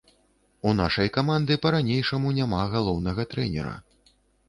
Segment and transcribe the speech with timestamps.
[0.69, 3.81] У нашай каманды па-ранейшаму няма галоўнага трэнера.